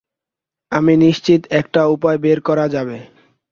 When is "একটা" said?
1.51-1.81